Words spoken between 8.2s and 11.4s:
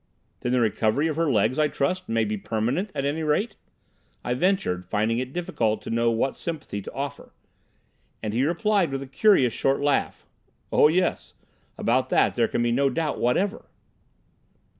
And he replied with a curious short laugh, "Oh yes;